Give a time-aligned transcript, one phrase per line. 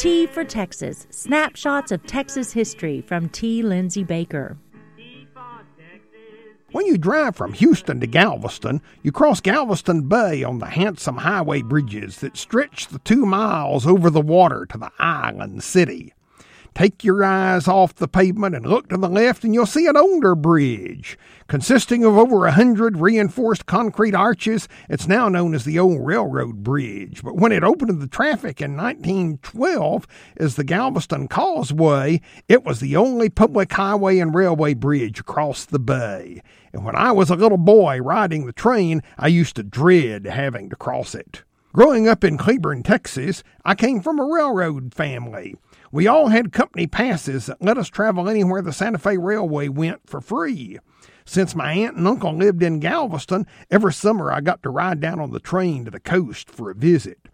[0.00, 3.62] T for Texas Snapshots of Texas History from T.
[3.62, 4.56] Lindsay Baker.
[6.72, 11.60] When you drive from Houston to Galveston, you cross Galveston Bay on the handsome highway
[11.60, 16.14] bridges that stretch the two miles over the water to the island city.
[16.74, 19.96] Take your eyes off the pavement and look to the left, and you'll see an
[19.96, 21.18] older bridge.
[21.48, 26.62] Consisting of over a hundred reinforced concrete arches, it's now known as the Old Railroad
[26.62, 27.22] Bridge.
[27.22, 30.06] But when it opened to the traffic in 1912
[30.36, 35.80] as the Galveston Causeway, it was the only public highway and railway bridge across the
[35.80, 36.40] bay.
[36.72, 40.70] And when I was a little boy riding the train, I used to dread having
[40.70, 41.42] to cross it.
[41.72, 45.54] Growing up in Cleburne, Texas, I came from a railroad family.
[45.92, 50.00] We all had company passes that let us travel anywhere the Santa Fe Railway went
[50.04, 50.80] for free.
[51.24, 55.20] Since my aunt and uncle lived in Galveston, every summer I got to ride down
[55.20, 57.28] on the train to the coast for a visit.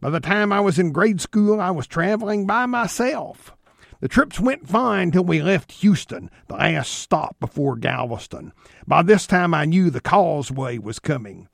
[0.00, 3.56] By the time I was in grade school, I was traveling by myself.
[3.98, 8.52] The trips went fine till we left Houston, the last stop before Galveston.
[8.86, 11.48] By this time I knew the causeway was coming.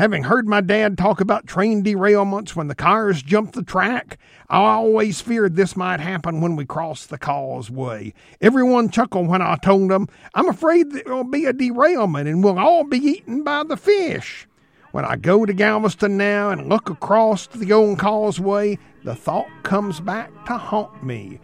[0.00, 4.16] Having heard my dad talk about train derailments when the cars jumped the track,
[4.48, 8.14] I always feared this might happen when we crossed the causeway.
[8.40, 12.58] Everyone chuckled when I told them, I'm afraid there will be a derailment and we'll
[12.58, 14.48] all be eaten by the fish.
[14.92, 20.00] When I go to Galveston now and look across the old causeway, the thought comes
[20.00, 21.40] back to haunt me.